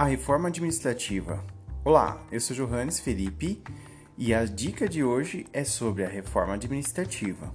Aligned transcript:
A 0.00 0.04
reforma 0.04 0.48
administrativa. 0.48 1.44
Olá, 1.84 2.24
eu 2.32 2.40
sou 2.40 2.56
Johannes 2.56 2.98
Felipe 2.98 3.62
e 4.16 4.32
a 4.32 4.46
dica 4.46 4.88
de 4.88 5.04
hoje 5.04 5.46
é 5.52 5.62
sobre 5.62 6.02
a 6.02 6.08
reforma 6.08 6.54
administrativa. 6.54 7.54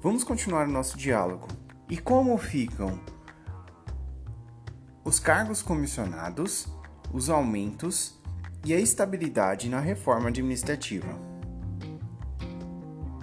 Vamos 0.00 0.22
continuar 0.22 0.68
o 0.68 0.70
nosso 0.70 0.96
diálogo. 0.96 1.48
E 1.90 1.98
como 1.98 2.38
ficam 2.38 3.00
os 5.04 5.18
cargos 5.18 5.62
comissionados, 5.62 6.68
os 7.12 7.28
aumentos 7.28 8.22
e 8.64 8.72
a 8.72 8.78
estabilidade 8.78 9.68
na 9.68 9.80
reforma 9.80 10.28
administrativa? 10.28 11.12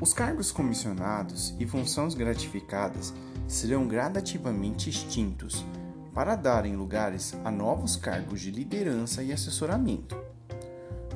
Os 0.01 0.11
cargos 0.13 0.51
comissionados 0.51 1.55
e 1.57 1.65
funções 1.65 2.15
gratificadas 2.15 3.13
serão 3.47 3.88
gradativamente 3.88 4.90
extintos 4.90 5.65
para 6.13 6.35
darem 6.35 6.76
lugares 6.76 7.34
a 7.44 7.49
novos 7.49 7.95
cargos 7.95 8.41
de 8.41 8.52
liderança 8.52 9.23
e 9.23 9.31
assessoramento. 9.31 10.16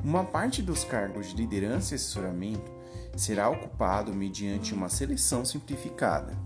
Uma 0.02 0.24
parte 0.24 0.62
dos 0.62 0.84
cargos 0.84 1.28
de 1.28 1.36
liderança 1.36 1.94
e 1.94 1.96
assessoramento 1.96 2.70
será 3.16 3.48
ocupado 3.48 4.12
mediante 4.12 4.74
uma 4.74 4.88
seleção 4.88 5.44
simplificada. 5.44 6.36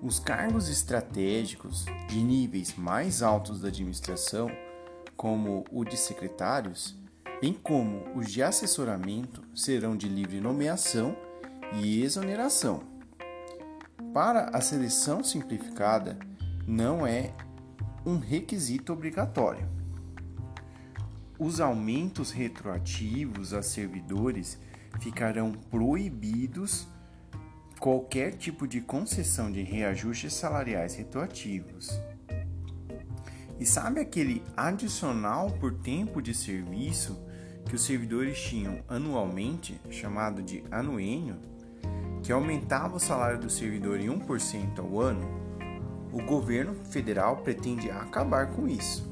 Os 0.00 0.18
cargos 0.18 0.68
estratégicos 0.68 1.84
de 2.08 2.22
níveis 2.22 2.74
mais 2.76 3.22
altos 3.22 3.60
da 3.60 3.68
administração, 3.68 4.48
como 5.16 5.64
o 5.72 5.84
de 5.84 5.96
secretários, 5.96 6.96
bem 7.40 7.52
como 7.52 8.04
os 8.16 8.30
de 8.30 8.42
assessoramento, 8.42 9.42
serão 9.54 9.96
de 9.96 10.08
livre 10.08 10.40
nomeação 10.40 11.16
e 11.74 12.02
exoneração. 12.02 12.82
Para 14.14 14.50
a 14.56 14.60
seleção 14.60 15.24
simplificada, 15.24 16.18
não 16.68 17.06
é 17.06 17.32
um 18.04 18.18
requisito 18.18 18.92
obrigatório. 18.92 19.66
Os 21.38 21.60
aumentos 21.60 22.30
retroativos 22.30 23.54
a 23.54 23.62
servidores 23.62 24.60
ficarão 25.00 25.52
proibidos 25.52 26.86
qualquer 27.80 28.34
tipo 28.34 28.68
de 28.68 28.82
concessão 28.82 29.50
de 29.50 29.62
reajustes 29.62 30.34
salariais 30.34 30.94
retroativos. 30.94 31.88
E 33.58 33.64
sabe 33.64 34.00
aquele 34.00 34.42
adicional 34.54 35.50
por 35.52 35.72
tempo 35.72 36.20
de 36.20 36.34
serviço 36.34 37.18
que 37.64 37.76
os 37.76 37.82
servidores 37.82 38.38
tinham 38.38 38.82
anualmente, 38.88 39.80
chamado 39.90 40.42
de 40.42 40.62
anuênio, 40.70 41.36
que 42.22 42.30
aumentava 42.30 42.96
o 42.96 43.00
salário 43.00 43.40
do 43.40 43.48
servidor 43.48 43.98
em 43.98 44.08
1% 44.08 44.80
ao 44.80 45.00
ano? 45.00 45.47
O 46.12 46.22
governo 46.22 46.74
federal 46.74 47.38
pretende 47.38 47.90
acabar 47.90 48.50
com 48.52 48.68
isso. 48.68 49.08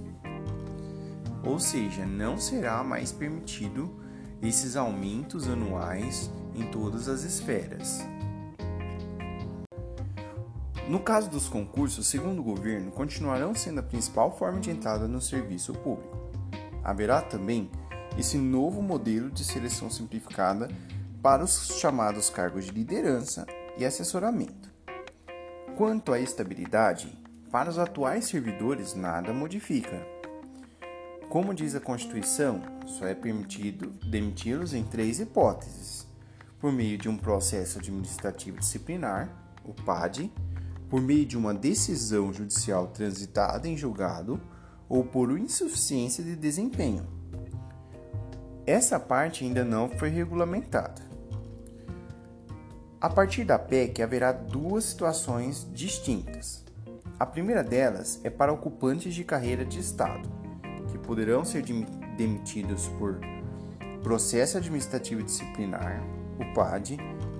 Ou 1.45 1.59
seja, 1.59 2.05
não 2.05 2.39
será 2.39 2.83
mais 2.83 3.13
permitido 3.13 3.91
esses 4.43 4.77
aumentos 4.77 5.49
anuais 5.49 6.31
em 6.55 6.67
todas 6.71 7.09
as 7.09 7.23
esferas. 7.23 8.05
No 10.89 11.01
caso 11.01 11.29
dos 11.29 11.49
concursos, 11.49 12.07
segundo 12.07 12.41
o 12.41 12.45
governo, 12.45 12.93
continuarão 12.93 13.55
sendo 13.55 13.81
a 13.81 13.83
principal 13.83 14.37
forma 14.37 14.61
de 14.61 14.71
entrada 14.71 15.09
no 15.09 15.21
serviço 15.21 15.73
público. 15.73 16.17
Haverá 16.83 17.21
também 17.21 17.69
esse 18.17 18.39
novo 18.39 18.81
modelo 18.81 19.31
de 19.31 19.45
seleção 19.45 19.91
simplificada 19.91 20.69
para 21.21 21.43
os 21.43 21.77
chamados 21.79 22.31
cargos 22.31 22.67
de 22.67 22.71
liderança 22.71 23.45
e 23.77 23.85
assessoramento. 23.85 24.76
Quanto 25.77 26.15
à 26.15 26.19
estabilidade, 26.19 27.13
para 27.53 27.69
os 27.69 27.79
atuais 27.79 28.25
servidores 28.25 28.95
nada 28.95 29.31
modifica. 29.31 30.07
Como 31.29 31.53
diz 31.53 31.75
a 31.75 31.81
Constituição, 31.81 32.63
só 32.87 33.07
é 33.07 33.15
permitido 33.15 33.91
demiti-los 34.11 34.73
em 34.73 34.83
três 34.83 35.21
hipóteses: 35.21 36.07
por 36.59 36.73
meio 36.73 36.97
de 36.97 37.11
um 37.11 37.19
processo 37.19 37.79
administrativo 37.79 38.59
disciplinar, 38.59 39.29
o 39.67 39.75
PAD, 39.75 40.33
por 40.89 41.03
meio 41.03 41.27
de 41.27 41.37
uma 41.37 41.53
decisão 41.53 42.33
judicial 42.33 42.87
transitada 42.87 43.69
em 43.69 43.77
julgado 43.77 44.41
ou 44.89 45.05
por 45.05 45.39
insuficiência 45.39 46.25
de 46.25 46.35
desempenho. 46.37 47.07
Essa 48.67 48.99
parte 48.99 49.45
ainda 49.45 49.63
não 49.63 49.91
foi 49.91 50.09
regulamentada. 50.09 51.03
A 52.99 53.11
partir 53.11 53.45
da 53.45 53.59
PEC 53.59 54.03
haverá 54.03 54.33
duas 54.33 54.85
situações 54.85 55.69
distintas. 55.71 56.65
A 57.21 57.27
primeira 57.27 57.63
delas 57.63 58.19
é 58.25 58.31
para 58.31 58.53
ocupantes 58.53 59.15
de 59.15 59.23
carreira 59.23 59.67
de 59.67 59.79
Estado, 59.79 60.27
que 60.91 60.97
poderão 60.99 61.45
ser 61.45 61.63
demitidos 62.17 62.89
por 62.99 63.21
processo 64.03 64.57
administrativo 64.57 65.23
disciplinar, 65.23 66.03
o 66.41 66.55
PAD, 66.55 66.97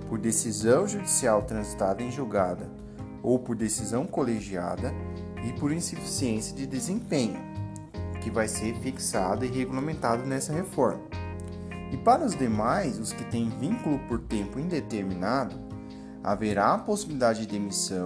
por 0.07 0.19
decisão 0.19 0.87
judicial 0.87 1.41
transitada 1.41 2.03
em 2.03 2.11
julgada 2.11 2.69
ou 3.23 3.39
por 3.39 3.55
decisão 3.55 4.05
colegiada 4.05 4.93
e 5.43 5.53
por 5.59 5.71
insuficiência 5.71 6.55
de 6.55 6.67
desempenho, 6.67 7.39
que 8.21 8.29
vai 8.29 8.47
ser 8.47 8.75
fixado 8.75 9.43
e 9.43 9.47
regulamentado 9.47 10.23
nessa 10.23 10.53
reforma. 10.53 11.16
E 11.91 11.97
para 11.97 12.25
os 12.25 12.35
demais, 12.35 12.99
os 12.99 13.13
que 13.13 13.23
têm 13.25 13.49
vínculo 13.49 13.99
por 14.07 14.19
tempo 14.19 14.59
indeterminado, 14.59 15.55
haverá 16.23 16.73
a 16.73 16.77
possibilidade 16.77 17.41
de 17.41 17.47
demissão 17.47 18.05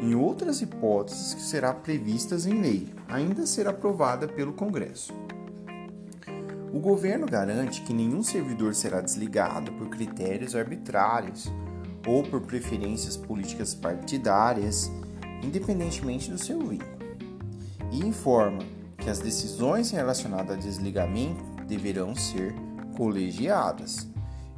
em 0.00 0.14
outras 0.14 0.62
hipóteses 0.62 1.34
que 1.34 1.42
será 1.42 1.72
previstas 1.72 2.46
em 2.46 2.60
lei, 2.60 2.92
ainda 3.08 3.46
ser 3.46 3.68
aprovada 3.68 4.26
pelo 4.26 4.52
Congresso. 4.52 5.12
O 6.72 6.80
governo 6.80 7.26
garante 7.26 7.82
que 7.82 7.92
nenhum 7.92 8.22
servidor 8.22 8.74
será 8.74 9.02
desligado 9.02 9.70
por 9.72 9.88
critérios 9.88 10.56
arbitrários 10.56 11.52
ou 12.06 12.22
por 12.22 12.40
preferências 12.40 13.16
políticas 13.16 13.74
partidárias, 13.74 14.90
independentemente 15.42 16.30
do 16.30 16.38
seu 16.38 16.58
vínculo, 16.58 16.90
e 17.90 18.00
informa 18.00 18.62
que 18.96 19.10
as 19.10 19.18
decisões 19.18 19.90
relacionadas 19.90 20.56
a 20.56 20.58
desligamento 20.58 21.44
deverão 21.66 22.16
ser 22.16 22.54
colegiadas. 22.96 24.08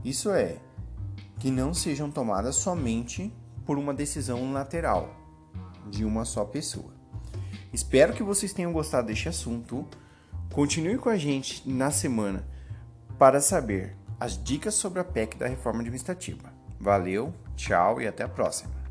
Isso 0.04 0.30
é, 0.30 0.58
que 1.38 1.50
não 1.50 1.72
sejam 1.72 2.10
tomadas 2.10 2.56
somente 2.56 3.32
por 3.64 3.78
uma 3.78 3.94
decisão 3.94 4.52
lateral 4.52 5.14
de 5.90 6.04
uma 6.04 6.24
só 6.24 6.44
pessoa. 6.44 6.92
Espero 7.72 8.12
que 8.12 8.22
vocês 8.22 8.52
tenham 8.52 8.72
gostado 8.72 9.08
deste 9.08 9.28
assunto. 9.28 9.86
Continue 10.52 10.98
com 10.98 11.08
a 11.08 11.16
gente 11.16 11.68
na 11.68 11.90
semana 11.90 12.46
para 13.18 13.40
saber 13.40 13.96
as 14.20 14.42
dicas 14.42 14.74
sobre 14.74 15.00
a 15.00 15.04
PEC 15.04 15.36
da 15.36 15.48
reforma 15.48 15.80
administrativa. 15.80 16.52
Valeu, 16.78 17.34
tchau 17.56 18.00
e 18.00 18.06
até 18.06 18.22
a 18.22 18.28
próxima. 18.28 18.83